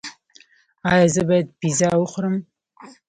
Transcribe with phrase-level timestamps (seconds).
[0.91, 2.35] ایا زه باید پیزا وخورم؟